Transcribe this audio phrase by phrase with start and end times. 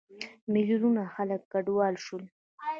[0.53, 2.23] میلیونونه خلک کډوال شول.